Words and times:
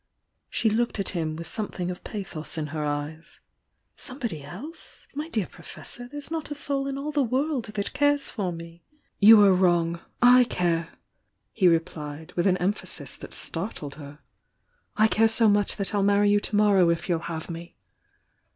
She 0.49 0.67
looked 0.67 0.99
at 0.99 1.09
him 1.09 1.35
with 1.35 1.45
something 1.45 1.91
of 1.91 2.03
pathos 2.03 2.57
in 2.57 2.67
her 2.73 2.83
eyes. 2.83 3.39
"Somebody 3.95 4.41
else? 4.41 5.07
My 5.13 5.29
dear 5.29 5.45
Professor, 5.45 6.07
there's 6.07 6.31
not 6.31 6.49
a 6.49 6.55
soul 6.55 6.87
in 6.87 6.97
all 6.97 7.11
the 7.11 7.21
world 7.21 7.65
that 7.65 7.93
cares 7.93 8.31
for 8.31 8.51
me!" 8.51 8.83
"You 9.19 9.39
are 9.45 9.53
wrong,—/ 9.53 10.01
care!" 10.49 10.89
he 11.51 11.67
replied, 11.67 12.33
with 12.33 12.47
an 12.47 12.57
emphasis 12.57 13.15
that 13.19 13.35
startled 13.35 13.93
her— 14.01 14.17
"I 14.97 15.07
care 15.07 15.27
so 15.29 15.47
much 15.47 15.75
that 15.75 15.93
I'll 15.93 16.01
marry 16.01 16.31
you 16.31 16.39
to 16.39 16.55
morrow 16.55 16.89
if 16.89 17.07
you'll 17.07 17.19
have 17.19 17.47
me!" 17.51 17.77